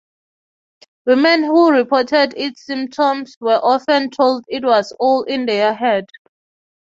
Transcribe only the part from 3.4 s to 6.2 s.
often told it was "all in their head".